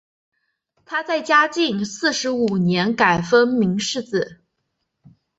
[0.83, 4.39] 他在嘉靖四十五年改封岷世子。